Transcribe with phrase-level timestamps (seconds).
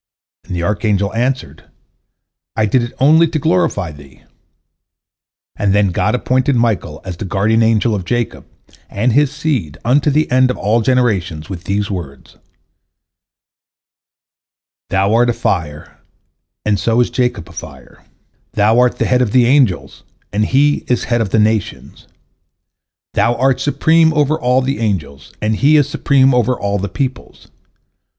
[0.45, 1.65] and the archangel answered,
[2.55, 4.23] "I did it only to glorify Thee,"
[5.55, 8.47] and then God appointed Michael as the guardian angel of Jacob
[8.89, 12.37] and his seed unto the end of all generations, with these words:
[14.89, 15.99] "Thou art a fire,
[16.65, 18.03] and so is Jacob a fire;
[18.53, 20.01] thou art the head of the angels,
[20.33, 22.07] and he is the head of the nations;
[23.13, 27.49] thou art supreme over all the angels, and he is supreme over all the peoples.